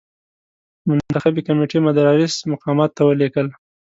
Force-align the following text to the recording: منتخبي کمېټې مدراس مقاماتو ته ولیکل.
منتخبي 0.87 1.41
کمېټې 1.47 1.77
مدراس 1.85 2.33
مقاماتو 2.51 2.93
ته 2.95 3.01
ولیکل. 3.05 3.47